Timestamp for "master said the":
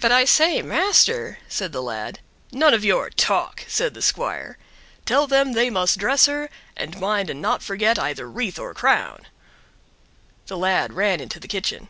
0.60-1.80